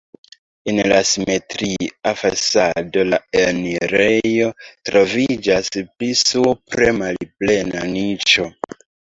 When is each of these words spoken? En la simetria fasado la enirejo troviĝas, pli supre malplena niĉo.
En 0.71 0.77
la 0.91 0.95
simetria 1.09 2.13
fasado 2.21 3.03
la 3.09 3.19
enirejo 3.41 4.49
troviĝas, 4.91 5.71
pli 5.83 6.11
supre 6.23 6.91
malplena 7.03 7.87
niĉo. 7.95 8.49